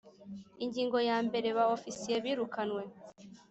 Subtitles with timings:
[0.63, 2.83] Ingingo ya mbere Ba Ofisiye birukanwe